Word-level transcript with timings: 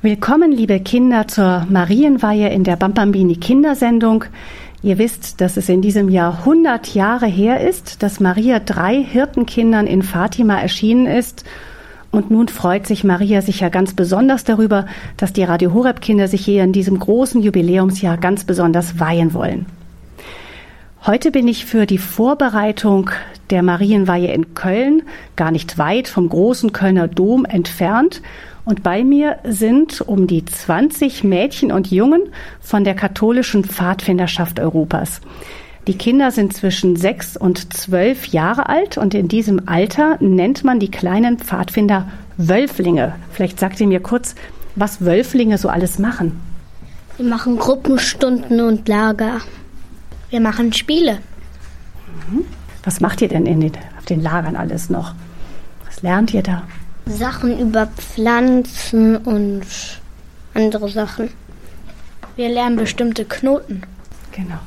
Willkommen, 0.00 0.52
liebe 0.52 0.78
Kinder, 0.78 1.26
zur 1.26 1.66
Marienweihe 1.68 2.50
in 2.50 2.62
der 2.62 2.76
Bambambini 2.76 3.34
Kindersendung. 3.34 4.26
Ihr 4.80 4.96
wisst, 4.96 5.40
dass 5.40 5.56
es 5.56 5.68
in 5.68 5.82
diesem 5.82 6.08
Jahr 6.08 6.38
100 6.38 6.94
Jahre 6.94 7.26
her 7.26 7.68
ist, 7.68 8.00
dass 8.00 8.20
Maria 8.20 8.60
drei 8.60 9.02
Hirtenkindern 9.02 9.88
in 9.88 10.04
Fatima 10.04 10.60
erschienen 10.60 11.06
ist. 11.06 11.44
Und 12.12 12.30
nun 12.30 12.46
freut 12.46 12.86
sich 12.86 13.02
Maria 13.02 13.42
sicher 13.42 13.70
ganz 13.70 13.92
besonders 13.92 14.44
darüber, 14.44 14.86
dass 15.16 15.32
die 15.32 15.42
Radio 15.42 15.74
Horeb 15.74 16.00
Kinder 16.00 16.28
sich 16.28 16.44
hier 16.44 16.62
in 16.62 16.72
diesem 16.72 17.00
großen 17.00 17.42
Jubiläumsjahr 17.42 18.18
ganz 18.18 18.44
besonders 18.44 19.00
weihen 19.00 19.34
wollen. 19.34 19.66
Heute 21.06 21.32
bin 21.32 21.48
ich 21.48 21.66
für 21.66 21.86
die 21.86 21.98
Vorbereitung 21.98 23.10
der 23.50 23.64
Marienweihe 23.64 24.32
in 24.32 24.54
Köln, 24.54 25.02
gar 25.34 25.50
nicht 25.50 25.76
weit 25.76 26.06
vom 26.06 26.28
großen 26.28 26.72
Kölner 26.72 27.08
Dom 27.08 27.44
entfernt, 27.44 28.22
und 28.68 28.82
bei 28.82 29.02
mir 29.02 29.38
sind 29.44 30.02
um 30.02 30.26
die 30.26 30.44
20 30.44 31.24
Mädchen 31.24 31.72
und 31.72 31.90
Jungen 31.90 32.24
von 32.60 32.84
der 32.84 32.94
katholischen 32.94 33.64
Pfadfinderschaft 33.64 34.60
Europas. 34.60 35.22
Die 35.86 35.96
Kinder 35.96 36.30
sind 36.30 36.52
zwischen 36.52 36.94
sechs 36.94 37.38
und 37.38 37.72
zwölf 37.72 38.26
Jahre 38.26 38.68
alt 38.68 38.98
und 38.98 39.14
in 39.14 39.26
diesem 39.26 39.70
Alter 39.70 40.18
nennt 40.20 40.64
man 40.64 40.80
die 40.80 40.90
kleinen 40.90 41.38
Pfadfinder 41.38 42.10
Wölflinge. 42.36 43.14
Vielleicht 43.32 43.58
sagt 43.58 43.80
ihr 43.80 43.86
mir 43.86 44.00
kurz, 44.00 44.34
was 44.76 45.02
Wölflinge 45.02 45.56
so 45.56 45.70
alles 45.70 45.98
machen. 45.98 46.38
Wir 47.16 47.24
machen 47.24 47.56
Gruppenstunden 47.56 48.60
und 48.60 48.86
Lager. 48.86 49.40
Wir 50.28 50.40
machen 50.40 50.74
Spiele. 50.74 51.20
Mhm. 52.30 52.44
Was 52.84 53.00
macht 53.00 53.22
ihr 53.22 53.28
denn 53.28 53.46
in 53.46 53.60
den, 53.60 53.72
auf 53.96 54.04
den 54.04 54.22
Lagern 54.22 54.56
alles 54.56 54.90
noch? 54.90 55.14
Was 55.86 56.02
lernt 56.02 56.34
ihr 56.34 56.42
da? 56.42 56.64
Sachen 57.08 57.58
über 57.58 57.86
Pflanzen 57.86 59.16
und 59.16 59.62
andere 60.54 60.88
Sachen. 60.88 61.30
Wir 62.36 62.48
lernen 62.48 62.76
bestimmte 62.76 63.24
Knoten. 63.24 63.82
Genau. 64.32 64.58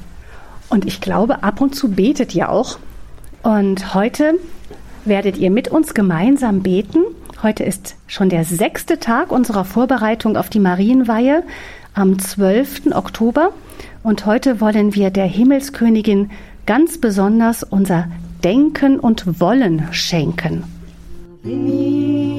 Und 0.69 0.85
ich 0.85 1.01
glaube, 1.01 1.43
ab 1.43 1.61
und 1.61 1.75
zu 1.75 1.91
betet 1.91 2.33
ihr 2.35 2.49
auch. 2.49 2.79
Und 3.43 3.93
heute 3.93 4.35
werdet 5.05 5.37
ihr 5.37 5.51
mit 5.51 5.67
uns 5.67 5.93
gemeinsam 5.93 6.63
beten. 6.63 6.99
Heute 7.43 7.63
ist 7.63 7.95
schon 8.07 8.29
der 8.29 8.43
sechste 8.43 8.99
Tag 8.99 9.31
unserer 9.31 9.65
Vorbereitung 9.65 10.37
auf 10.37 10.49
die 10.49 10.59
Marienweihe 10.59 11.43
am 11.93 12.19
12. 12.19 12.93
Oktober. 12.93 13.51
Und 14.03 14.25
heute 14.25 14.61
wollen 14.61 14.95
wir 14.95 15.09
der 15.09 15.25
Himmelskönigin 15.25 16.31
ganz 16.65 16.99
besonders 16.99 17.63
unser 17.63 18.07
Denken 18.43 18.99
und 18.99 19.39
Wollen 19.39 19.87
schenken. 19.91 20.63
Ave, 21.43 22.30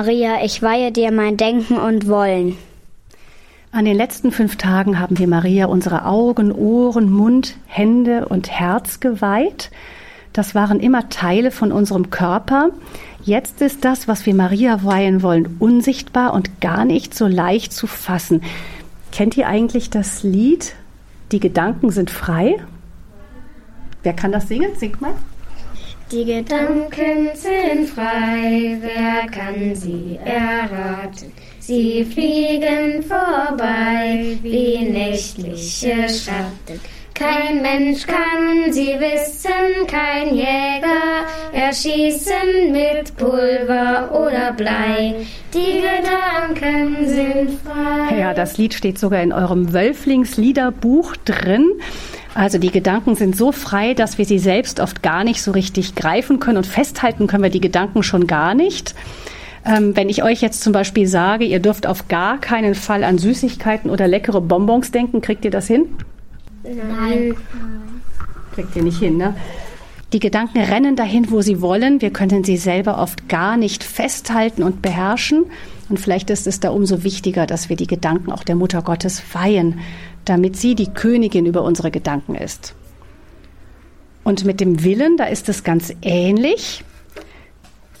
Maria, 0.00 0.44
ich 0.44 0.62
weihe 0.62 0.92
dir 0.92 1.10
mein 1.10 1.36
Denken 1.36 1.76
und 1.76 2.06
Wollen. 2.06 2.56
An 3.72 3.84
den 3.84 3.96
letzten 3.96 4.30
fünf 4.30 4.54
Tagen 4.54 5.00
haben 5.00 5.18
wir 5.18 5.26
Maria 5.26 5.66
unsere 5.66 6.04
Augen, 6.04 6.52
Ohren, 6.52 7.10
Mund, 7.10 7.56
Hände 7.66 8.28
und 8.28 8.48
Herz 8.48 9.00
geweiht. 9.00 9.72
Das 10.32 10.54
waren 10.54 10.78
immer 10.78 11.08
Teile 11.08 11.50
von 11.50 11.72
unserem 11.72 12.10
Körper. 12.10 12.70
Jetzt 13.24 13.60
ist 13.60 13.84
das, 13.84 14.06
was 14.06 14.24
wir 14.24 14.36
Maria 14.36 14.84
weihen 14.84 15.20
wollen, 15.20 15.56
unsichtbar 15.58 16.32
und 16.32 16.60
gar 16.60 16.84
nicht 16.84 17.12
so 17.12 17.26
leicht 17.26 17.72
zu 17.72 17.88
fassen. 17.88 18.42
Kennt 19.10 19.36
ihr 19.36 19.48
eigentlich 19.48 19.90
das 19.90 20.22
Lied 20.22 20.76
Die 21.32 21.40
Gedanken 21.40 21.90
sind 21.90 22.10
frei? 22.10 22.58
Wer 24.04 24.12
kann 24.12 24.30
das 24.30 24.46
singen? 24.46 24.76
Singt 24.76 25.00
mal. 25.00 25.14
Die 26.10 26.24
Gedanken 26.24 27.28
sind 27.34 27.90
frei, 27.90 28.78
wer 28.80 29.26
kann 29.30 29.74
sie 29.74 30.18
erraten? 30.24 31.30
Sie 31.58 32.02
fliegen 32.02 33.02
vorbei 33.02 34.38
wie 34.42 34.78
nächtliche 34.88 36.08
Schatten. 36.08 36.80
Kein 37.18 37.62
Mensch 37.62 38.06
kann 38.06 38.72
sie 38.72 38.94
wissen, 39.00 39.86
kein 39.88 40.36
Jäger 40.36 41.26
erschießen 41.52 42.70
mit 42.70 43.16
Pulver 43.16 44.10
oder 44.12 44.52
Blei. 44.52 45.16
Die 45.52 45.80
Gedanken 45.80 47.08
sind 47.08 47.58
frei. 47.64 48.20
Ja, 48.20 48.34
das 48.34 48.56
Lied 48.56 48.72
steht 48.72 49.00
sogar 49.00 49.20
in 49.20 49.32
eurem 49.32 49.72
Wölflingsliederbuch 49.72 51.16
drin. 51.24 51.68
Also 52.36 52.58
die 52.58 52.70
Gedanken 52.70 53.16
sind 53.16 53.36
so 53.36 53.50
frei, 53.50 53.94
dass 53.94 54.16
wir 54.18 54.24
sie 54.24 54.38
selbst 54.38 54.78
oft 54.78 55.02
gar 55.02 55.24
nicht 55.24 55.42
so 55.42 55.50
richtig 55.50 55.96
greifen 55.96 56.38
können 56.38 56.58
und 56.58 56.66
festhalten 56.66 57.26
können 57.26 57.42
wir 57.42 57.50
die 57.50 57.60
Gedanken 57.60 58.04
schon 58.04 58.28
gar 58.28 58.54
nicht. 58.54 58.94
Ähm, 59.66 59.96
wenn 59.96 60.08
ich 60.08 60.22
euch 60.22 60.40
jetzt 60.40 60.62
zum 60.62 60.72
Beispiel 60.72 61.08
sage, 61.08 61.44
ihr 61.44 61.58
dürft 61.58 61.88
auf 61.88 62.06
gar 62.06 62.38
keinen 62.38 62.76
Fall 62.76 63.02
an 63.02 63.18
Süßigkeiten 63.18 63.90
oder 63.90 64.06
leckere 64.06 64.40
Bonbons 64.40 64.92
denken, 64.92 65.20
kriegt 65.20 65.44
ihr 65.44 65.50
das 65.50 65.66
hin? 65.66 65.96
Nein. 66.74 67.34
Kriegt 68.54 68.76
ihr 68.76 68.82
nicht 68.82 68.98
hin, 68.98 69.16
ne? 69.16 69.34
Die 70.12 70.20
Gedanken 70.20 70.58
rennen 70.58 70.96
dahin, 70.96 71.30
wo 71.30 71.42
sie 71.42 71.60
wollen. 71.60 72.00
Wir 72.00 72.10
können 72.10 72.42
sie 72.42 72.56
selber 72.56 72.98
oft 72.98 73.28
gar 73.28 73.58
nicht 73.58 73.84
festhalten 73.84 74.62
und 74.62 74.80
beherrschen. 74.80 75.46
Und 75.90 76.00
vielleicht 76.00 76.30
ist 76.30 76.46
es 76.46 76.60
da 76.60 76.70
umso 76.70 77.04
wichtiger, 77.04 77.46
dass 77.46 77.68
wir 77.68 77.76
die 77.76 77.86
Gedanken 77.86 78.32
auch 78.32 78.42
der 78.42 78.54
Mutter 78.54 78.82
Gottes 78.82 79.22
weihen, 79.32 79.80
damit 80.24 80.56
sie 80.56 80.74
die 80.74 80.88
Königin 80.88 81.44
über 81.44 81.62
unsere 81.62 81.90
Gedanken 81.90 82.34
ist. 82.34 82.74
Und 84.24 84.44
mit 84.44 84.60
dem 84.60 84.82
Willen, 84.82 85.16
da 85.16 85.24
ist 85.24 85.48
es 85.48 85.62
ganz 85.62 85.94
ähnlich. 86.02 86.84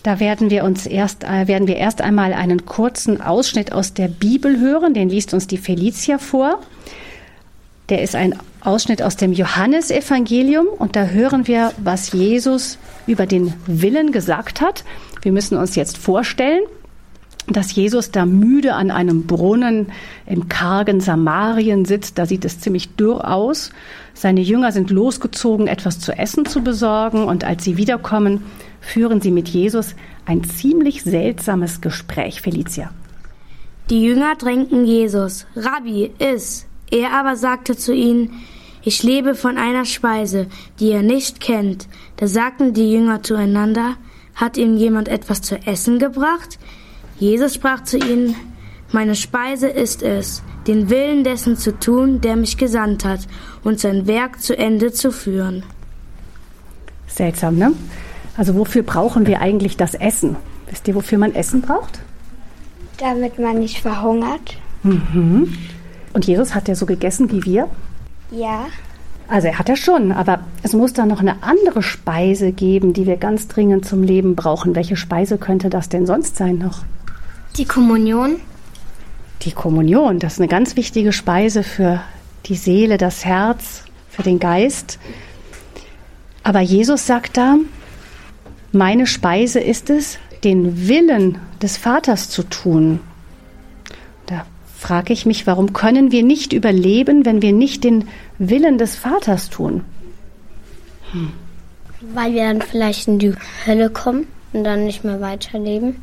Da 0.02 0.20
werden 0.20 0.48
wir 0.48 0.64
uns 0.64 0.86
erst, 0.86 1.24
äh, 1.24 1.48
werden 1.48 1.68
wir 1.68 1.76
erst 1.76 2.00
einmal 2.00 2.32
einen 2.32 2.64
kurzen 2.64 3.20
Ausschnitt 3.20 3.72
aus 3.72 3.92
der 3.92 4.08
Bibel 4.08 4.60
hören. 4.60 4.94
Den 4.94 5.10
liest 5.10 5.34
uns 5.34 5.46
die 5.46 5.58
Felicia 5.58 6.18
vor. 6.18 6.60
Der 7.88 8.02
ist 8.02 8.14
ein 8.14 8.38
Ausschnitt 8.60 9.02
aus 9.02 9.16
dem 9.16 9.32
Johannesevangelium 9.32 10.66
und 10.66 10.94
da 10.94 11.06
hören 11.06 11.46
wir, 11.46 11.72
was 11.78 12.12
Jesus 12.12 12.78
über 13.06 13.26
den 13.26 13.54
Willen 13.66 14.12
gesagt 14.12 14.60
hat. 14.60 14.84
Wir 15.22 15.32
müssen 15.32 15.56
uns 15.56 15.74
jetzt 15.74 15.96
vorstellen, 15.96 16.62
dass 17.46 17.74
Jesus 17.74 18.10
da 18.10 18.26
müde 18.26 18.74
an 18.74 18.90
einem 18.90 19.26
Brunnen 19.26 19.86
im 20.26 20.48
kargen 20.48 21.00
Samarien 21.00 21.86
sitzt. 21.86 22.18
Da 22.18 22.26
sieht 22.26 22.44
es 22.44 22.60
ziemlich 22.60 22.94
dürr 22.96 23.26
aus. 23.26 23.70
Seine 24.12 24.42
Jünger 24.42 24.72
sind 24.72 24.90
losgezogen, 24.90 25.66
etwas 25.66 25.98
zu 25.98 26.12
essen 26.12 26.44
zu 26.44 26.62
besorgen. 26.62 27.24
Und 27.24 27.44
als 27.44 27.64
sie 27.64 27.78
wiederkommen, 27.78 28.44
führen 28.80 29.20
sie 29.22 29.30
mit 29.30 29.48
Jesus 29.48 29.94
ein 30.26 30.44
ziemlich 30.44 31.02
seltsames 31.04 31.80
Gespräch. 31.80 32.42
Felicia. 32.42 32.90
Die 33.88 34.02
Jünger 34.02 34.34
drängten 34.36 34.84
Jesus. 34.84 35.46
Rabbi, 35.56 36.10
iss. 36.18 36.67
Er 36.90 37.12
aber 37.12 37.36
sagte 37.36 37.76
zu 37.76 37.92
ihnen, 37.92 38.42
ich 38.82 39.02
lebe 39.02 39.34
von 39.34 39.58
einer 39.58 39.84
Speise, 39.84 40.46
die 40.80 40.90
ihr 40.90 41.02
nicht 41.02 41.40
kennt. 41.40 41.88
Da 42.16 42.26
sagten 42.26 42.72
die 42.72 42.92
Jünger 42.92 43.22
zueinander, 43.22 43.96
hat 44.34 44.56
ihnen 44.56 44.76
jemand 44.76 45.08
etwas 45.08 45.42
zu 45.42 45.56
essen 45.66 45.98
gebracht? 45.98 46.58
Jesus 47.18 47.54
sprach 47.54 47.82
zu 47.82 47.98
ihnen, 47.98 48.36
meine 48.92 49.16
Speise 49.16 49.68
ist 49.68 50.02
es, 50.02 50.42
den 50.66 50.88
Willen 50.88 51.24
dessen 51.24 51.56
zu 51.56 51.78
tun, 51.78 52.20
der 52.20 52.36
mich 52.36 52.56
gesandt 52.56 53.04
hat, 53.04 53.20
und 53.64 53.80
sein 53.80 54.06
Werk 54.06 54.40
zu 54.40 54.56
Ende 54.56 54.92
zu 54.92 55.10
führen. 55.10 55.64
Seltsam, 57.06 57.56
ne? 57.56 57.72
Also 58.36 58.54
wofür 58.54 58.82
brauchen 58.82 59.26
wir 59.26 59.40
eigentlich 59.40 59.76
das 59.76 59.94
Essen? 59.94 60.36
Wisst 60.70 60.86
ihr, 60.86 60.94
wofür 60.94 61.18
man 61.18 61.34
Essen 61.34 61.60
braucht? 61.60 61.98
Damit 62.98 63.38
man 63.38 63.58
nicht 63.58 63.80
verhungert. 63.80 64.56
Mhm. 64.82 65.52
Und 66.18 66.26
Jesus 66.26 66.52
hat 66.52 66.66
ja 66.66 66.74
so 66.74 66.84
gegessen 66.84 67.30
wie 67.30 67.44
wir? 67.44 67.68
Ja. 68.32 68.66
Also 69.28 69.46
er 69.46 69.56
hat 69.56 69.68
ja 69.68 69.76
schon, 69.76 70.10
aber 70.10 70.40
es 70.64 70.72
muss 70.72 70.92
da 70.92 71.06
noch 71.06 71.20
eine 71.20 71.44
andere 71.44 71.80
Speise 71.80 72.50
geben, 72.50 72.92
die 72.92 73.06
wir 73.06 73.18
ganz 73.18 73.46
dringend 73.46 73.84
zum 73.84 74.02
Leben 74.02 74.34
brauchen. 74.34 74.74
Welche 74.74 74.96
Speise 74.96 75.38
könnte 75.38 75.70
das 75.70 75.90
denn 75.90 76.06
sonst 76.06 76.34
sein 76.34 76.58
noch? 76.58 76.82
Die 77.56 77.66
Kommunion. 77.66 78.40
Die 79.42 79.52
Kommunion, 79.52 80.18
das 80.18 80.32
ist 80.32 80.38
eine 80.40 80.48
ganz 80.48 80.74
wichtige 80.74 81.12
Speise 81.12 81.62
für 81.62 82.00
die 82.46 82.56
Seele, 82.56 82.98
das 82.98 83.24
Herz, 83.24 83.84
für 84.10 84.24
den 84.24 84.40
Geist. 84.40 84.98
Aber 86.42 86.62
Jesus 86.62 87.06
sagt 87.06 87.36
da, 87.36 87.58
meine 88.72 89.06
Speise 89.06 89.60
ist 89.60 89.88
es, 89.88 90.18
den 90.42 90.88
Willen 90.88 91.38
des 91.62 91.76
Vaters 91.76 92.28
zu 92.28 92.42
tun. 92.42 92.98
Frage 94.78 95.12
ich 95.12 95.26
mich, 95.26 95.44
warum 95.48 95.72
können 95.72 96.12
wir 96.12 96.22
nicht 96.22 96.52
überleben, 96.52 97.26
wenn 97.26 97.42
wir 97.42 97.52
nicht 97.52 97.82
den 97.82 98.04
Willen 98.38 98.78
des 98.78 98.94
Vaters 98.94 99.50
tun? 99.50 99.82
Hm. 101.10 101.32
Weil 102.14 102.32
wir 102.32 102.44
dann 102.44 102.62
vielleicht 102.62 103.08
in 103.08 103.18
die 103.18 103.34
Hölle 103.66 103.90
kommen 103.90 104.28
und 104.52 104.62
dann 104.62 104.84
nicht 104.84 105.02
mehr 105.02 105.20
weiterleben. 105.20 105.96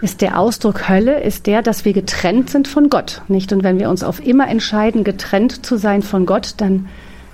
Ist 0.00 0.20
der 0.20 0.38
Ausdruck 0.38 0.88
Hölle, 0.88 1.22
ist 1.22 1.48
der, 1.48 1.62
dass 1.62 1.84
wir 1.84 1.92
getrennt 1.92 2.50
sind 2.50 2.68
von 2.68 2.88
Gott, 2.88 3.22
nicht? 3.26 3.52
Und 3.52 3.64
wenn 3.64 3.80
wir 3.80 3.90
uns 3.90 4.04
auf 4.04 4.24
immer 4.24 4.48
entscheiden, 4.48 5.02
getrennt 5.02 5.66
zu 5.66 5.76
sein 5.76 6.02
von 6.02 6.26
Gott, 6.26 6.54
dann 6.58 6.88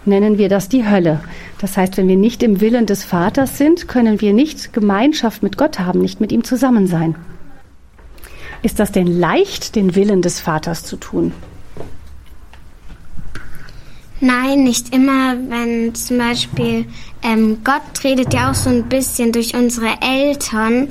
nennen 0.06 0.38
wir 0.38 0.48
das 0.48 0.70
die 0.70 0.88
Hölle. 0.88 1.20
Das 1.58 1.76
heißt, 1.76 1.98
wenn 1.98 2.08
wir 2.08 2.16
nicht 2.16 2.42
im 2.42 2.62
Willen 2.62 2.86
des 2.86 3.04
Vaters 3.04 3.58
sind, 3.58 3.86
können 3.86 4.22
wir 4.22 4.32
nicht 4.32 4.72
Gemeinschaft 4.72 5.42
mit 5.42 5.58
Gott 5.58 5.78
haben, 5.78 6.00
nicht 6.00 6.22
mit 6.22 6.32
ihm 6.32 6.42
zusammen 6.42 6.86
sein. 6.86 7.16
Ist 8.62 8.78
das 8.78 8.92
denn 8.92 9.06
leicht, 9.06 9.74
den 9.74 9.94
Willen 9.94 10.22
des 10.22 10.40
Vaters 10.40 10.84
zu 10.84 10.96
tun? 10.96 11.32
Nein, 14.20 14.64
nicht 14.64 14.94
immer. 14.94 15.36
Wenn 15.48 15.94
zum 15.94 16.18
Beispiel 16.18 16.84
ähm, 17.22 17.58
Gott 17.64 18.04
redet 18.04 18.32
ja 18.34 18.50
auch 18.50 18.54
so 18.54 18.70
ein 18.70 18.84
bisschen 18.84 19.32
durch 19.32 19.54
unsere 19.54 20.00
Eltern. 20.00 20.88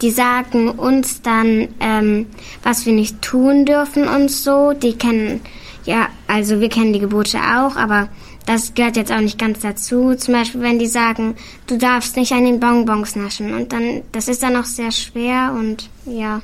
Die 0.00 0.10
sagen 0.10 0.70
uns 0.70 1.22
dann, 1.22 1.68
ähm, 1.80 2.26
was 2.62 2.86
wir 2.86 2.92
nicht 2.92 3.20
tun 3.20 3.64
dürfen 3.64 4.06
und 4.06 4.30
so. 4.30 4.72
Die 4.72 4.96
kennen, 4.96 5.40
ja, 5.84 6.08
also 6.26 6.60
wir 6.60 6.68
kennen 6.68 6.92
die 6.92 7.00
Gebote 7.00 7.38
auch, 7.38 7.76
aber 7.76 8.08
das 8.46 8.74
gehört 8.74 8.96
jetzt 8.96 9.12
auch 9.12 9.20
nicht 9.20 9.38
ganz 9.38 9.60
dazu. 9.60 10.14
Zum 10.14 10.34
Beispiel, 10.34 10.60
wenn 10.60 10.78
die 10.78 10.86
sagen, 10.86 11.34
du 11.66 11.76
darfst 11.76 12.16
nicht 12.16 12.32
an 12.32 12.44
den 12.44 12.60
Bonbons 12.60 13.16
naschen. 13.16 13.52
Und 13.54 13.72
dann, 13.72 14.02
das 14.12 14.28
ist 14.28 14.42
dann 14.42 14.56
auch 14.56 14.64
sehr 14.64 14.92
schwer 14.92 15.54
und 15.58 15.90
ja. 16.06 16.42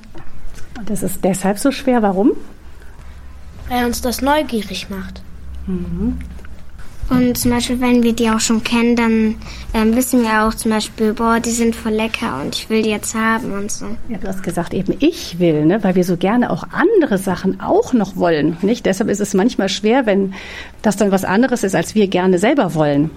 Und 0.79 0.91
das 0.91 1.03
ist 1.03 1.25
deshalb 1.25 1.59
so 1.59 1.71
schwer. 1.71 2.03
Warum? 2.03 2.33
Weil 3.69 3.87
uns 3.87 4.01
das 4.01 4.21
neugierig 4.21 4.91
macht. 4.91 5.23
Mhm. 5.67 6.19
Und 7.11 7.37
zum 7.37 7.51
Beispiel, 7.51 7.81
wenn 7.81 8.03
wir 8.03 8.15
die 8.15 8.31
auch 8.31 8.41
schon 8.41 8.65
kennen, 8.65 8.97
dann 8.97 9.35
ähm, 9.75 9.95
wissen 9.95 10.23
wir 10.23 10.45
auch 10.45 10.55
zum 10.55 10.71
Beispiel, 10.71 11.13
boah, 11.13 11.39
die 11.39 11.51
sind 11.51 11.77
voll 11.77 11.93
lecker 11.93 12.41
und 12.43 12.55
ich 12.55 12.71
will 12.71 12.83
die 12.83 12.91
jetzt 12.91 13.15
haben 13.15 13.53
und 13.53 13.71
so. 13.71 13.87
Ja, 14.09 14.17
du 14.17 14.27
hast 14.27 14.43
gesagt 14.43 14.73
eben, 14.73 14.97
ich 15.01 15.39
will, 15.39 15.67
ne? 15.67 15.85
weil 15.85 15.97
wir 15.97 16.05
so 16.05 16.17
gerne 16.17 16.51
auch 16.51 16.65
andere 16.73 17.19
Sachen 17.19 17.61
auch 17.61 17.93
noch 17.93 18.17
wollen. 18.17 18.57
Nicht? 18.63 18.87
Deshalb 18.87 19.11
ist 19.11 19.21
es 19.21 19.35
manchmal 19.35 19.69
schwer, 19.69 20.07
wenn 20.07 20.33
das 20.81 20.97
dann 20.97 21.11
was 21.11 21.25
anderes 21.25 21.63
ist, 21.63 21.75
als 21.75 21.95
wir 21.95 22.09
gerne 22.09 22.39
selber 22.39 22.75
wollen. 22.75 23.11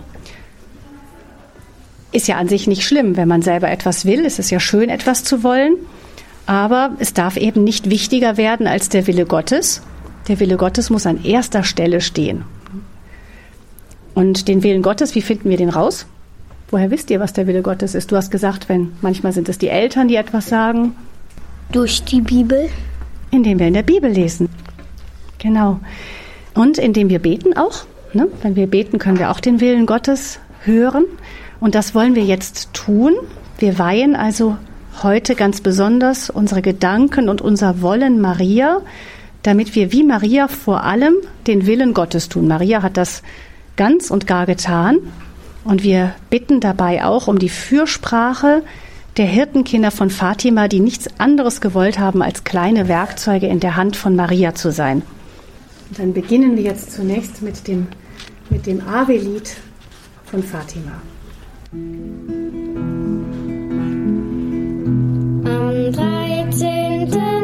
Ist 2.11 2.27
ja 2.27 2.37
an 2.37 2.49
sich 2.49 2.67
nicht 2.67 2.85
schlimm, 2.85 3.15
wenn 3.15 3.27
man 3.27 3.41
selber 3.41 3.69
etwas 3.69 4.05
will. 4.05 4.25
Es 4.25 4.37
ist 4.37 4.49
ja 4.49 4.59
schön, 4.59 4.89
etwas 4.89 5.23
zu 5.23 5.43
wollen. 5.43 5.75
Aber 6.47 6.91
es 6.97 7.13
darf 7.13 7.37
eben 7.37 7.63
nicht 7.63 7.89
wichtiger 7.89 8.37
werden 8.37 8.67
als 8.67 8.89
der 8.89 9.05
Wille 9.05 9.25
Gottes. 9.25 9.83
Der 10.27 10.39
Wille 10.39 10.57
Gottes 10.57 10.89
muss 10.89 11.05
an 11.05 11.23
erster 11.23 11.63
Stelle 11.63 12.01
stehen. 12.01 12.43
Und 14.15 14.47
den 14.47 14.63
Willen 14.63 14.81
Gottes, 14.81 15.13
wie 15.13 15.21
finden 15.21 15.49
wir 15.49 15.57
den 15.57 15.69
raus? 15.69 16.07
Woher 16.71 16.89
wisst 16.89 17.11
ihr, 17.11 17.19
was 17.19 17.33
der 17.33 17.47
Wille 17.47 17.61
Gottes 17.61 17.95
ist? 17.95 18.11
Du 18.11 18.15
hast 18.15 18.31
gesagt, 18.31 18.67
wenn 18.67 18.93
manchmal 19.01 19.31
sind 19.33 19.47
es 19.47 19.57
die 19.57 19.67
Eltern, 19.67 20.07
die 20.07 20.15
etwas 20.15 20.47
sagen. 20.49 20.95
Durch 21.71 22.03
die 22.03 22.21
Bibel. 22.21 22.69
Indem 23.29 23.59
wir 23.59 23.67
in 23.67 23.73
der 23.73 23.83
Bibel 23.83 24.09
lesen. 24.09 24.49
Genau. 25.37 25.79
Und 26.53 26.77
indem 26.77 27.09
wir 27.09 27.19
beten 27.19 27.55
auch. 27.57 27.83
Ne? 28.13 28.27
Wenn 28.41 28.55
wir 28.55 28.67
beten, 28.67 28.99
können 28.99 29.19
wir 29.19 29.31
auch 29.31 29.41
den 29.41 29.59
Willen 29.59 29.85
Gottes 29.85 30.39
hören. 30.63 31.05
Und 31.59 31.75
das 31.75 31.93
wollen 31.93 32.15
wir 32.15 32.23
jetzt 32.23 32.73
tun. 32.73 33.13
Wir 33.59 33.77
weihen 33.79 34.15
also 34.15 34.57
heute 35.03 35.35
ganz 35.35 35.61
besonders 35.61 36.29
unsere 36.29 36.61
Gedanken 36.61 37.29
und 37.29 37.41
unser 37.41 37.81
Wollen 37.81 38.19
Maria, 38.21 38.81
damit 39.43 39.75
wir 39.75 39.91
wie 39.91 40.03
Maria 40.03 40.47
vor 40.47 40.83
allem 40.83 41.15
den 41.47 41.65
Willen 41.65 41.93
Gottes 41.93 42.29
tun. 42.29 42.47
Maria 42.47 42.81
hat 42.81 42.97
das 42.97 43.23
ganz 43.75 44.11
und 44.11 44.27
gar 44.27 44.45
getan. 44.45 44.99
Und 45.63 45.83
wir 45.83 46.15
bitten 46.29 46.59
dabei 46.59 47.03
auch 47.05 47.27
um 47.27 47.39
die 47.39 47.49
Fürsprache 47.49 48.63
der 49.17 49.25
Hirtenkinder 49.25 49.91
von 49.91 50.09
Fatima, 50.09 50.67
die 50.67 50.79
nichts 50.79 51.07
anderes 51.19 51.59
gewollt 51.61 51.99
haben, 51.99 52.21
als 52.21 52.43
kleine 52.43 52.87
Werkzeuge 52.87 53.47
in 53.47 53.59
der 53.59 53.75
Hand 53.75 53.95
von 53.95 54.15
Maria 54.15 54.53
zu 54.53 54.71
sein. 54.71 55.01
Und 55.89 55.99
dann 55.99 56.13
beginnen 56.13 56.55
wir 56.55 56.63
jetzt 56.63 56.91
zunächst 56.91 57.41
mit 57.41 57.67
dem, 57.67 57.87
mit 58.49 58.65
dem 58.65 58.87
Ave-Lied 58.87 59.57
von 60.25 60.43
Fatima. 60.43 61.01
Am 65.47 65.91
13. 65.93 67.36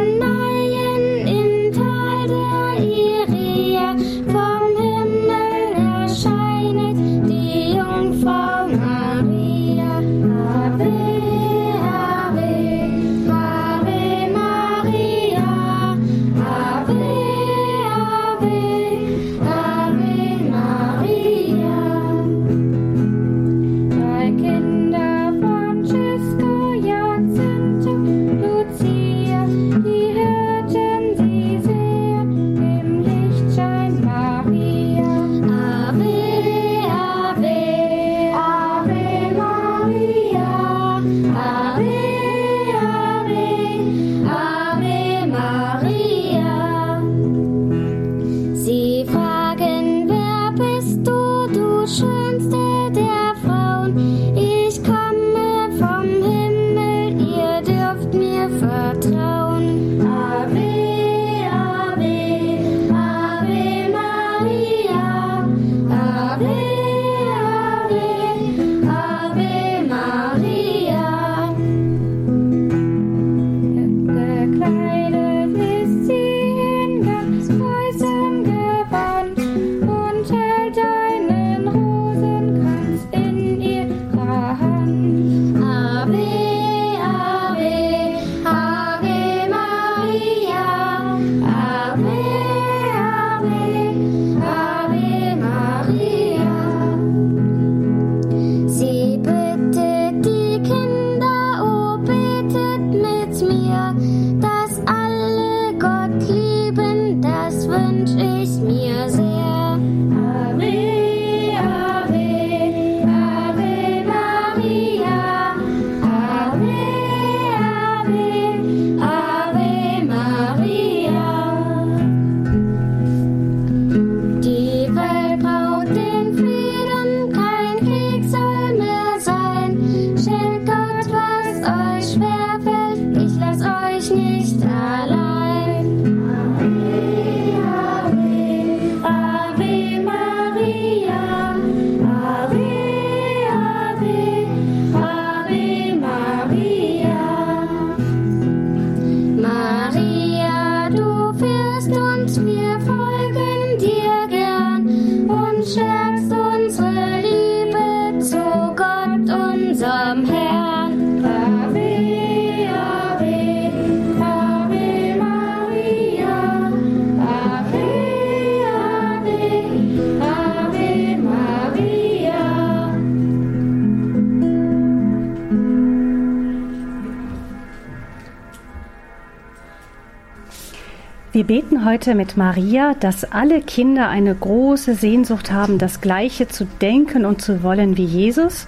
Wir 181.46 181.62
beten 181.62 181.84
heute 181.84 182.16
mit 182.16 182.38
Maria, 182.38 182.94
dass 182.94 183.26
alle 183.26 183.62
Kinder 183.62 184.08
eine 184.08 184.34
große 184.34 184.96
Sehnsucht 184.96 185.52
haben, 185.52 185.78
das 185.78 186.00
Gleiche 186.00 186.48
zu 186.48 186.64
denken 186.64 187.26
und 187.26 187.42
zu 187.42 187.64
wollen 187.64 187.98
wie 187.98 188.06
Jesus. 188.06 188.66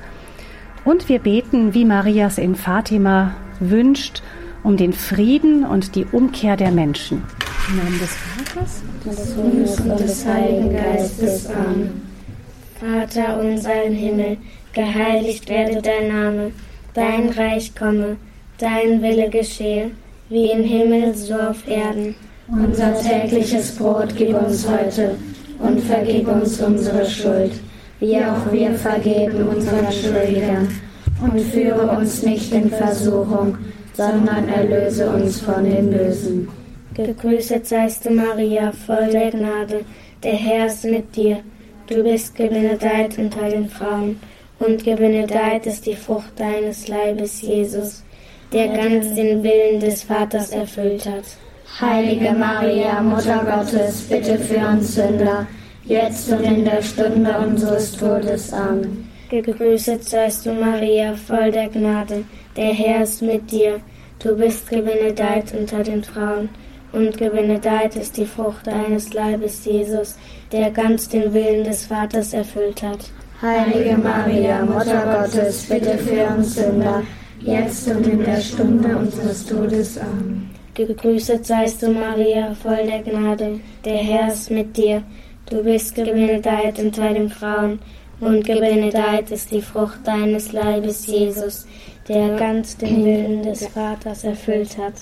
Und 0.83 1.07
wir 1.07 1.19
beten, 1.19 1.73
wie 1.73 1.85
Marias 1.85 2.37
in 2.37 2.53
Fatima 2.55 3.33
wünscht, 3.61 4.21
um 4.61 4.75
den 4.75 4.91
Frieden 4.91 5.63
und 5.63 5.95
die 5.95 6.03
Umkehr 6.03 6.57
der 6.57 6.71
Menschen. 6.71 7.23
Im 7.69 7.77
Namen 7.77 7.97
des 7.97 8.13
Vaters, 8.13 8.81
des 9.05 9.35
Sohnes 9.35 9.79
und 9.79 9.97
des 9.97 10.25
Heiligen 10.25 10.73
Geistes. 10.73 11.47
Amen. 11.47 12.01
Vater 12.77 13.39
unser 13.39 13.85
im 13.85 13.93
Himmel, 13.93 14.37
geheiligt 14.73 15.47
werde 15.47 15.81
dein 15.81 16.09
Name, 16.09 16.51
dein 16.93 17.29
Reich 17.29 17.73
komme, 17.73 18.17
dein 18.57 19.01
Wille 19.01 19.29
geschehe, 19.29 19.91
wie 20.27 20.51
im 20.51 20.65
Himmel 20.65 21.15
so 21.15 21.35
auf 21.35 21.65
Erden. 21.69 22.15
Unser 22.47 22.93
tägliches 23.01 23.75
Brot 23.75 24.15
gib 24.15 24.39
uns 24.39 24.67
heute 24.69 25.15
und 25.57 25.79
vergib 25.81 26.27
uns 26.27 26.61
unsere 26.61 27.03
Schuld, 27.03 27.53
wie 27.99 28.17
auch 28.17 28.51
wir 28.51 28.71
vergeben 28.75 29.47
unseren 29.47 29.91
Schuldigern. 29.91 30.67
Und 31.23 31.39
führe 31.39 31.87
uns 31.97 32.21
nicht 32.21 32.53
in 32.53 32.69
Versuchung, 32.69 33.57
sondern 33.93 34.47
erlöse 34.47 35.09
uns 35.09 35.41
von 35.41 35.63
dem 35.63 35.89
Bösen. 35.89 36.47
Gegrüßet 36.93 37.65
seist 37.65 38.05
du, 38.05 38.11
Maria, 38.11 38.71
voll 38.71 39.07
der 39.11 39.31
Gnade, 39.31 39.81
der 40.21 40.33
Herr 40.33 40.67
ist 40.67 40.85
mit 40.85 41.15
dir. 41.15 41.37
Du 41.87 42.03
bist 42.03 42.35
gebenedeit 42.35 43.17
unter 43.17 43.49
den 43.49 43.69
Frauen, 43.69 44.19
und 44.59 44.83
gebenedeit 44.83 45.65
ist 45.65 45.85
die 45.85 45.95
Frucht 45.95 46.37
deines 46.37 46.87
Leibes, 46.87 47.41
Jesus, 47.41 48.03
der 48.53 48.67
ganz 48.67 49.15
den 49.15 49.41
Willen 49.41 49.79
des 49.79 50.03
Vaters 50.03 50.51
erfüllt 50.51 51.05
hat. 51.05 51.25
Heilige 51.79 52.31
Maria, 52.31 53.01
Mutter 53.01 53.43
Gottes, 53.43 54.01
bitte 54.03 54.37
für 54.37 54.65
uns 54.65 54.95
Sünder, 54.95 55.45
jetzt 55.83 56.31
und 56.31 56.43
in 56.43 56.63
der 56.63 56.81
Stunde 56.81 57.37
unseres 57.37 57.91
Todes. 57.97 58.53
Amen. 58.53 59.09
Gegrüßet 59.29 60.03
seist 60.03 60.45
du, 60.45 60.53
Maria, 60.53 61.15
voll 61.15 61.51
der 61.51 61.67
Gnade, 61.67 62.23
der 62.55 62.73
Herr 62.73 63.03
ist 63.03 63.21
mit 63.21 63.51
dir. 63.51 63.81
Du 64.19 64.37
bist 64.37 64.69
gebenedeit 64.69 65.53
unter 65.53 65.83
den 65.83 66.03
Frauen, 66.03 66.49
und 66.93 67.17
gebenedeit 67.17 67.97
ist 67.97 68.15
die 68.15 68.25
Frucht 68.25 68.67
deines 68.67 69.13
Leibes, 69.13 69.65
Jesus, 69.65 70.15
der 70.53 70.71
ganz 70.71 71.09
den 71.09 71.33
Willen 71.33 71.65
des 71.65 71.87
Vaters 71.87 72.33
erfüllt 72.33 72.81
hat. 72.83 72.99
Heilige 73.41 73.97
Maria, 73.97 74.63
Mutter 74.63 75.03
Gottes, 75.03 75.63
bitte 75.63 75.97
für 75.97 76.25
uns 76.27 76.55
Sünder, 76.55 77.03
jetzt 77.41 77.89
und 77.89 78.07
in 78.07 78.23
der 78.23 78.39
Stunde 78.39 78.95
unseres 78.95 79.45
Todes. 79.45 79.97
Amen. 79.97 80.54
Gegrüßet 80.75 81.45
seist 81.45 81.81
du, 81.81 81.89
Maria, 81.89 82.53
voll 82.53 82.85
der 82.85 83.01
Gnade, 83.01 83.61
der 83.85 83.95
Herr 83.95 84.27
ist 84.27 84.51
mit 84.51 84.75
dir. 84.75 85.03
Du 85.49 85.63
bist 85.63 85.95
gebenedeit 85.95 86.77
unter 86.79 87.13
den 87.13 87.29
Frauen, 87.29 87.79
und 88.19 88.43
gebenedeit 88.43 89.31
ist 89.31 89.51
die 89.51 89.61
Frucht 89.61 89.99
deines 90.03 90.51
Leibes, 90.51 91.07
Jesus, 91.07 91.65
der 92.09 92.35
ganz 92.35 92.75
den 92.75 93.05
Willen 93.05 93.43
des 93.43 93.67
Vaters 93.67 94.25
erfüllt 94.25 94.77
hat. 94.77 94.93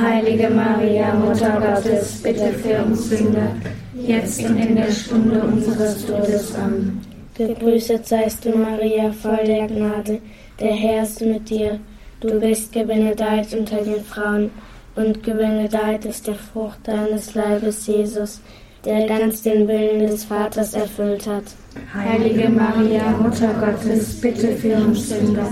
Heilige 0.00 0.48
Maria, 0.48 1.12
Mutter 1.14 1.60
Gottes, 1.60 2.22
bitte 2.22 2.52
für 2.52 2.84
uns 2.84 3.08
Sünder, 3.08 3.50
jetzt 3.94 4.44
und 4.44 4.56
in 4.56 4.76
der 4.76 4.92
Stunde 4.92 5.42
unseres 5.42 6.06
Todes. 6.06 6.54
Amen. 6.54 7.00
Gegrüßet 7.36 8.06
seist 8.06 8.44
du, 8.44 8.56
Maria, 8.56 9.10
voll 9.10 9.44
der 9.44 9.66
Gnade, 9.66 10.20
der 10.60 10.72
Herr 10.72 11.02
ist 11.02 11.20
mit 11.20 11.50
dir. 11.50 11.80
Du 12.20 12.38
bist 12.40 12.72
gebenedeit 12.72 13.52
unter 13.52 13.82
den 13.82 14.04
Frauen, 14.04 14.50
und 14.96 15.22
gebenedeit 15.22 16.04
ist 16.04 16.26
der 16.26 16.34
Frucht 16.34 16.78
deines 16.84 17.34
Leibes, 17.34 17.86
Jesus, 17.86 18.40
der 18.84 19.06
ganz 19.06 19.42
den 19.42 19.68
Willen 19.68 20.06
des 20.06 20.24
Vaters 20.24 20.74
erfüllt 20.74 21.26
hat. 21.26 21.44
Heilige 21.94 22.48
Maria, 22.48 23.10
Mutter 23.10 23.52
Gottes, 23.54 24.20
bitte 24.20 24.56
für 24.56 24.74
uns 24.76 25.08
Sünder, 25.08 25.48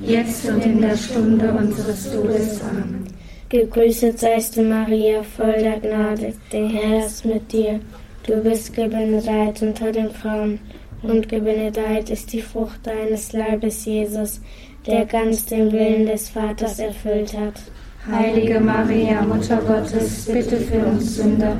jetzt 0.00 0.48
und 0.48 0.64
in 0.64 0.80
der 0.80 0.96
Stunde 0.96 1.52
unseres 1.52 2.10
Todes. 2.10 2.60
Amen. 2.62 3.06
Gegrüßet 3.48 4.18
seist 4.18 4.56
du, 4.56 4.62
Maria, 4.62 5.22
voll 5.22 5.52
der 5.52 5.78
Gnade, 5.78 6.32
der 6.52 6.68
Herr 6.68 7.06
ist 7.06 7.24
mit 7.24 7.52
dir. 7.52 7.78
Du 8.26 8.42
bist 8.42 8.74
gebenedeit 8.74 9.62
unter 9.62 9.92
den 9.92 10.10
Frauen, 10.10 10.58
und 11.02 11.28
gebenedeit 11.28 12.10
ist 12.10 12.32
die 12.32 12.40
Frucht 12.40 12.84
deines 12.84 13.32
Leibes, 13.32 13.84
Jesus, 13.84 14.40
der 14.86 15.04
ganz 15.04 15.46
den 15.46 15.70
Willen 15.70 16.06
des 16.06 16.30
Vaters 16.30 16.78
erfüllt 16.78 17.36
hat. 17.36 17.54
Heilige 18.10 18.60
Maria, 18.60 19.22
Mutter 19.22 19.60
Gottes, 19.66 20.26
bitte 20.26 20.58
für 20.58 20.86
uns 20.86 21.16
Sünder, 21.16 21.56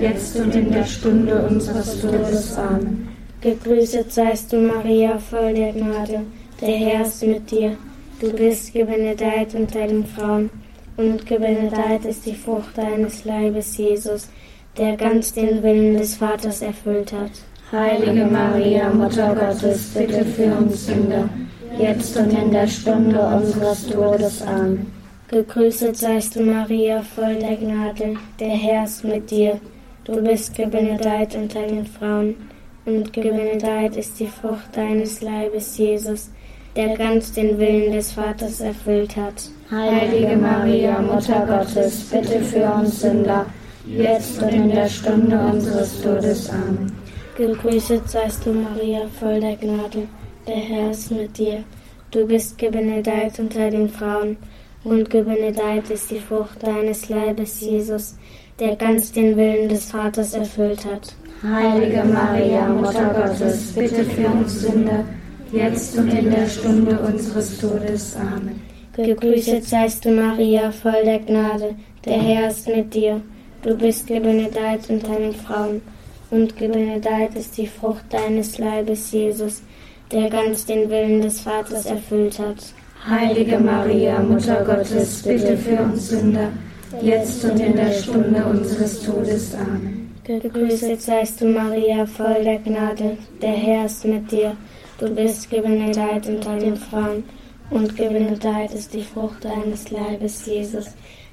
jetzt 0.00 0.34
und 0.36 0.52
in 0.52 0.72
der 0.72 0.84
Stunde 0.84 1.46
unseres 1.48 2.00
Todes. 2.00 2.58
Amen. 2.58 3.08
Gegrüßet 3.40 4.12
seist 4.12 4.52
du, 4.52 4.56
Maria, 4.56 5.18
voll 5.18 5.54
der 5.54 5.72
Gnade, 5.72 6.22
der 6.60 6.76
Herr 6.76 7.02
ist 7.02 7.22
mit 7.24 7.48
dir. 7.48 7.76
Du 8.20 8.32
bist 8.32 8.72
gebenedeit 8.72 9.54
unter 9.54 9.86
den 9.86 10.04
Frauen, 10.04 10.50
und 10.96 11.26
gebenedeit 11.26 12.04
ist 12.04 12.26
die 12.26 12.34
Frucht 12.34 12.76
deines 12.76 13.24
Leibes, 13.24 13.76
Jesus, 13.76 14.28
der 14.76 14.96
ganz 14.96 15.32
den 15.32 15.62
Willen 15.62 15.96
des 15.96 16.16
Vaters 16.16 16.62
erfüllt 16.62 17.12
hat. 17.12 17.30
Heilige 17.70 18.24
Maria, 18.24 18.90
Mutter 18.90 19.32
Gottes, 19.34 19.92
bitte 19.94 20.24
für 20.24 20.56
uns 20.56 20.86
Sünder, 20.86 21.28
jetzt 21.78 22.16
und 22.16 22.32
in 22.32 22.50
der 22.50 22.66
Stunde 22.66 23.20
unseres 23.20 23.86
Todes. 23.86 24.42
Amen. 24.42 25.03
Gegrüßet 25.28 25.96
seist 25.96 26.36
du, 26.36 26.42
Maria, 26.42 27.00
voll 27.02 27.36
der 27.36 27.56
Gnade, 27.56 28.16
der 28.38 28.48
Herr 28.48 28.84
ist 28.84 29.04
mit 29.04 29.30
dir. 29.30 29.58
Du 30.04 30.22
bist 30.22 30.54
gebenedeit 30.54 31.34
unter 31.34 31.62
den 31.66 31.86
Frauen, 31.86 32.34
und 32.84 33.10
gebenedeit 33.14 33.96
ist 33.96 34.20
die 34.20 34.26
Frucht 34.26 34.76
deines 34.76 35.22
Leibes, 35.22 35.78
Jesus, 35.78 36.30
der 36.76 36.96
ganz 36.98 37.32
den 37.32 37.58
Willen 37.58 37.92
des 37.92 38.12
Vaters 38.12 38.60
erfüllt 38.60 39.16
hat. 39.16 39.48
Heilige 39.70 40.36
Maria, 40.36 41.00
Mutter 41.00 41.46
Gottes, 41.46 42.04
bitte 42.10 42.40
für 42.40 42.66
uns 42.66 43.00
Sünder, 43.00 43.46
jetzt 43.86 44.42
und 44.42 44.52
in 44.52 44.70
der 44.70 44.88
Stunde 44.88 45.38
unseres 45.38 46.02
Todes. 46.02 46.50
Amen. 46.50 46.92
Gegrüßet 47.38 48.08
seist 48.10 48.44
du, 48.44 48.52
Maria, 48.52 49.06
voll 49.18 49.40
der 49.40 49.56
Gnade, 49.56 50.06
der 50.46 50.56
Herr 50.56 50.90
ist 50.90 51.10
mit 51.10 51.38
dir. 51.38 51.64
Du 52.10 52.26
bist 52.26 52.58
gebenedeit 52.58 53.38
unter 53.38 53.70
den 53.70 53.88
Frauen, 53.88 54.36
und 54.84 55.08
gebenedeit 55.10 55.90
ist 55.90 56.10
die 56.10 56.20
Frucht 56.20 56.62
deines 56.62 57.08
Leibes, 57.08 57.60
Jesus, 57.60 58.16
der 58.60 58.76
ganz 58.76 59.10
den 59.12 59.36
Willen 59.36 59.68
des 59.68 59.86
Vaters 59.86 60.34
erfüllt 60.34 60.84
hat. 60.84 61.14
Heilige 61.42 62.04
Maria, 62.04 62.68
Mutter 62.68 63.12
Gottes, 63.14 63.72
bitte 63.72 64.04
für 64.04 64.28
uns 64.28 64.60
Sünder, 64.60 65.04
jetzt 65.52 65.98
und 65.98 66.08
in 66.12 66.30
der 66.30 66.46
Stunde 66.46 66.98
unseres 66.98 67.58
Todes. 67.58 68.16
Amen. 68.16 68.60
Gegrüßet 68.96 69.64
seist 69.64 70.04
du, 70.04 70.10
Maria, 70.10 70.70
voll 70.70 71.04
der 71.04 71.18
Gnade, 71.18 71.74
der 72.04 72.20
Herr 72.20 72.48
ist 72.48 72.68
mit 72.68 72.94
dir. 72.94 73.20
Du 73.62 73.76
bist 73.76 74.06
gebenedeit 74.06 74.88
unter 74.88 75.16
den 75.16 75.34
Frauen, 75.34 75.82
und 76.30 76.56
gebenedeit 76.56 77.34
ist 77.34 77.56
die 77.56 77.66
Frucht 77.66 78.04
deines 78.10 78.58
Leibes, 78.58 79.10
Jesus, 79.12 79.62
der 80.12 80.30
ganz 80.30 80.64
den 80.64 80.90
Willen 80.90 81.22
des 81.22 81.40
Vaters 81.40 81.86
erfüllt 81.86 82.38
hat. 82.38 82.74
Heilige 83.08 83.58
Maria, 83.58 84.18
Mutter 84.20 84.64
Gottes, 84.64 85.22
bitte 85.22 85.58
für 85.58 85.82
uns 85.82 86.08
Sünder, 86.08 86.48
jetzt 87.02 87.44
und 87.44 87.60
in 87.60 87.76
der 87.76 87.92
Stunde 87.92 88.42
unseres 88.46 89.02
Todes. 89.02 89.54
Amen. 89.54 90.10
Gegrüßet 90.24 91.02
seist 91.02 91.38
du, 91.42 91.48
Maria, 91.48 92.06
voll 92.06 92.42
der 92.42 92.58
Gnade, 92.60 93.18
der 93.42 93.52
Herr 93.52 93.84
ist 93.84 94.06
mit 94.06 94.32
dir. 94.32 94.56
Du 94.98 95.14
bist 95.14 95.50
gebenedeit 95.50 96.26
unter 96.26 96.56
den 96.56 96.76
Frauen, 96.76 97.24
und 97.68 97.94
gebenedeit 97.94 98.72
ist 98.72 98.94
die 98.94 99.02
Frucht 99.02 99.44
deines 99.44 99.90
Leibes, 99.90 100.46
Jesus, 100.46 100.86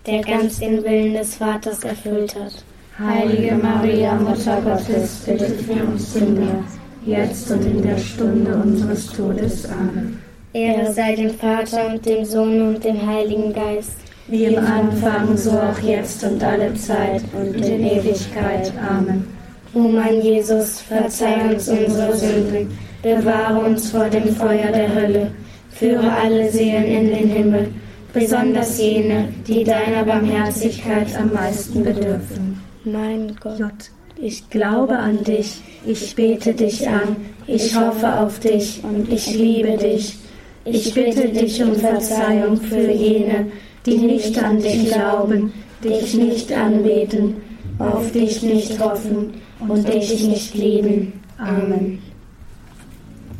der 0.05 0.21
ganz 0.23 0.59
den 0.59 0.83
Willen 0.83 1.13
des 1.13 1.35
Vaters 1.35 1.85
erfüllt 1.85 2.35
hat. 2.35 2.65
Heilige 2.99 3.55
Maria, 3.55 4.15
Mutter 4.15 4.61
Gottes, 4.61 5.23
bitte 5.25 5.45
für 5.45 5.85
uns 5.85 6.13
Sünder, 6.13 6.65
jetzt 7.05 7.49
und 7.49 7.63
in 7.65 7.81
der 7.81 7.97
Stunde 7.97 8.55
unseres 8.55 9.07
Todes. 9.07 9.69
Amen. 9.69 10.20
Ehre 10.53 10.91
sei 10.91 11.15
dem 11.15 11.29
Vater 11.29 11.87
und 11.87 12.05
dem 12.05 12.25
Sohn 12.25 12.61
und 12.61 12.83
dem 12.83 13.05
Heiligen 13.05 13.53
Geist. 13.53 13.95
Wie 14.27 14.45
im 14.45 14.57
Anfang, 14.57 15.37
so 15.37 15.51
auch 15.51 15.79
jetzt 15.79 16.23
und 16.23 16.43
alle 16.43 16.73
Zeit 16.73 17.23
und 17.33 17.55
in 17.55 17.85
Ewigkeit. 17.85 18.71
Amen. 18.89 19.25
O 19.73 19.79
mein 19.79 20.21
Jesus, 20.21 20.81
verzeih 20.81 21.53
uns 21.53 21.69
unsere 21.69 22.13
Sünden, 22.15 22.77
bewahre 23.01 23.59
uns 23.59 23.89
vor 23.91 24.09
dem 24.09 24.35
Feuer 24.35 24.71
der 24.73 24.93
Hölle, 24.93 25.31
führe 25.69 26.11
alle 26.11 26.51
Seelen 26.51 26.83
in 26.83 27.07
den 27.07 27.29
Himmel, 27.29 27.69
besonders 28.13 28.77
jene, 28.77 29.29
die 29.47 29.63
deiner 29.63 30.03
Barmherzigkeit 30.03 31.07
am 31.17 31.31
meisten 31.33 31.83
bedürfen. 31.83 32.61
Mein 32.83 33.37
Gott, 33.39 33.91
ich 34.17 34.49
glaube 34.49 34.97
an 34.97 35.23
dich, 35.23 35.61
ich 35.85 36.13
bete 36.13 36.53
dich 36.53 36.89
an, 36.89 37.15
ich 37.47 37.73
hoffe 37.73 38.19
auf 38.19 38.39
dich 38.39 38.81
und 38.83 39.09
ich 39.11 39.33
liebe 39.33 39.77
dich. 39.77 40.17
Ich 40.65 40.93
bitte 40.93 41.27
dich 41.29 41.63
um 41.63 41.75
Verzeihung 41.75 42.57
für 42.57 42.91
jene, 42.91 43.51
die 43.85 43.97
nicht 43.97 44.41
an 44.41 44.59
dich 44.61 44.91
glauben, 44.91 45.51
dich 45.83 46.13
nicht 46.13 46.51
anbeten, 46.51 47.35
auf 47.79 48.11
dich 48.11 48.43
nicht 48.43 48.79
hoffen 48.79 49.33
und 49.67 49.87
dich 49.87 50.27
nicht 50.27 50.53
lieben. 50.53 51.13
Amen. 51.37 51.99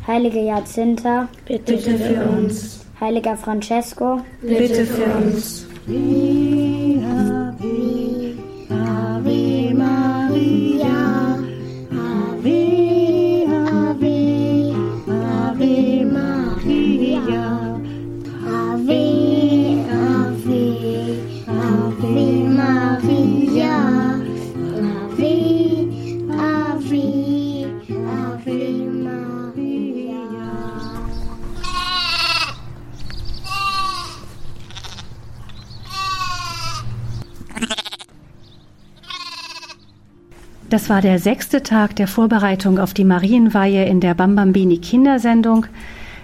Heilige 0.06 0.40
Jacinta, 0.40 1.28
bitte 1.46 1.78
für 1.78 2.24
uns. 2.28 2.84
Heiliger 3.00 3.36
Francesco, 3.36 4.20
bitte 4.42 4.84
für 4.84 5.04
uns. 5.24 5.66
Das 40.72 40.88
war 40.88 41.02
der 41.02 41.18
sechste 41.18 41.62
Tag 41.62 41.96
der 41.96 42.06
Vorbereitung 42.06 42.78
auf 42.78 42.94
die 42.94 43.04
Marienweihe 43.04 43.84
in 43.84 44.00
der 44.00 44.14
Bambambini 44.14 44.78
Kindersendung. 44.78 45.66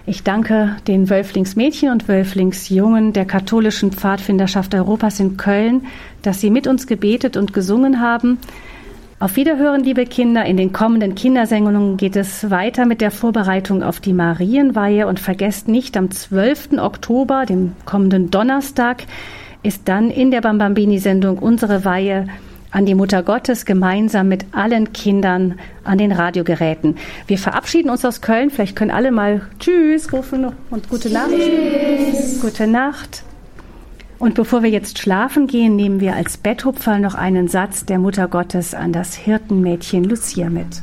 Ich 0.06 0.22
danke 0.22 0.74
den 0.86 1.10
Wölflingsmädchen 1.10 1.90
und 1.90 2.08
Wölflingsjungen 2.08 3.12
der 3.12 3.26
katholischen 3.26 3.92
Pfadfinderschaft 3.92 4.74
Europas 4.74 5.20
in 5.20 5.36
Köln, 5.36 5.82
dass 6.22 6.40
sie 6.40 6.48
mit 6.48 6.66
uns 6.66 6.86
gebetet 6.86 7.36
und 7.36 7.52
gesungen 7.52 8.00
haben. 8.00 8.38
Auf 9.18 9.36
Wiederhören, 9.36 9.84
liebe 9.84 10.06
Kinder. 10.06 10.46
In 10.46 10.56
den 10.56 10.72
kommenden 10.72 11.14
Kindersendungen 11.14 11.98
geht 11.98 12.16
es 12.16 12.50
weiter 12.50 12.86
mit 12.86 13.02
der 13.02 13.10
Vorbereitung 13.10 13.82
auf 13.82 14.00
die 14.00 14.14
Marienweihe 14.14 15.06
und 15.06 15.20
vergesst 15.20 15.68
nicht, 15.68 15.94
am 15.94 16.10
12. 16.10 16.78
Oktober, 16.78 17.44
dem 17.44 17.72
kommenden 17.84 18.30
Donnerstag, 18.30 19.04
ist 19.62 19.88
dann 19.88 20.10
in 20.10 20.30
der 20.30 20.40
Bambambini-Sendung 20.40 21.36
unsere 21.36 21.84
Weihe 21.84 22.28
an 22.70 22.86
die 22.86 22.94
Mutter 22.94 23.22
Gottes 23.22 23.64
gemeinsam 23.64 24.28
mit 24.28 24.46
allen 24.52 24.92
Kindern 24.92 25.58
an 25.84 25.98
den 25.98 26.12
Radiogeräten. 26.12 26.96
Wir 27.26 27.38
verabschieden 27.38 27.90
uns 27.90 28.04
aus 28.04 28.20
Köln. 28.20 28.50
Vielleicht 28.50 28.76
können 28.76 28.90
alle 28.90 29.10
mal 29.10 29.42
Tschüss 29.58 30.12
rufen 30.12 30.52
und 30.70 30.88
gute 30.88 31.10
Nacht. 31.10 31.30
Tschüss. 31.30 32.40
Gute 32.40 32.66
Nacht. 32.66 33.22
Und 34.18 34.34
bevor 34.34 34.62
wir 34.62 34.70
jetzt 34.70 34.98
schlafen 34.98 35.46
gehen, 35.46 35.76
nehmen 35.76 36.00
wir 36.00 36.16
als 36.16 36.36
Betthupferl 36.36 37.00
noch 37.00 37.14
einen 37.14 37.48
Satz 37.48 37.84
der 37.84 37.98
Mutter 37.98 38.26
Gottes 38.26 38.74
an 38.74 38.92
das 38.92 39.14
Hirtenmädchen 39.14 40.04
Lucia 40.04 40.50
mit. 40.50 40.82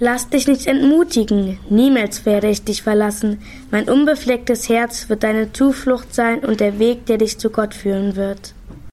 Lass 0.00 0.28
dich 0.28 0.48
nicht 0.48 0.66
entmutigen, 0.66 1.58
niemals 1.70 2.26
werde 2.26 2.50
ich 2.50 2.64
dich 2.64 2.82
verlassen. 2.82 3.38
Mein 3.70 3.88
unbeflecktes 3.88 4.68
Herz 4.68 5.08
wird 5.08 5.22
deine 5.22 5.52
Zuflucht 5.52 6.12
sein 6.12 6.40
und 6.40 6.58
der 6.58 6.80
Weg, 6.80 7.06
der 7.06 7.18
dich 7.18 7.38
zu 7.38 7.50
Gott 7.50 7.74
führen 7.74 8.16
wird. 8.16 8.54